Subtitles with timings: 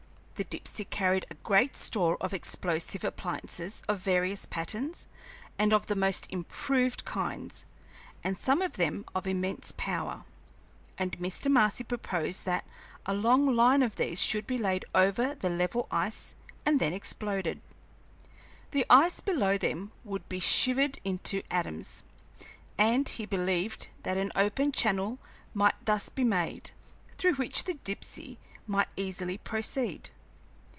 [0.35, 5.05] The Dipsey carried a great store of explosive appliances of various patterns
[5.59, 7.63] and of the most improved kinds,
[8.23, 10.25] and some of them of immense power,
[10.97, 11.51] and Mr.
[11.51, 12.65] Marcy proposed that
[13.05, 16.33] a long line of these should be laid over the level ice
[16.65, 17.61] and then exploded.
[18.71, 22.01] The ice below them would be shivered into atoms,
[22.79, 25.19] and he believed that an open channel
[25.53, 26.71] might thus be made,
[27.19, 30.09] through which the Dipsey might easily proceed.